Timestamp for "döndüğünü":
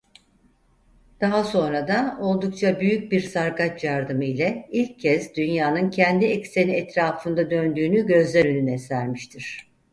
7.51-8.05